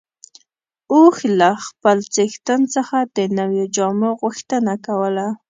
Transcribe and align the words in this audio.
اوښ 0.93 1.17
له 1.39 1.49
خپل 1.65 1.97
څښتن 2.13 2.61
څخه 2.75 2.97
د 3.15 3.17
نويو 3.37 3.65
جامو 3.75 4.09
غوښتنه 4.21 4.73
کوله. 4.85 5.27